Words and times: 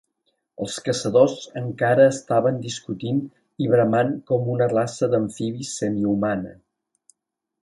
Els 0.63 0.77
caçadors 0.85 1.35
encara 1.61 2.07
estaven 2.13 2.57
discutint 2.65 3.21
i 3.65 3.69
bramant 3.75 4.11
com 4.33 4.49
una 4.57 4.71
raça 4.75 5.11
d'amfibis 5.15 5.77
semihumana. 5.83 6.57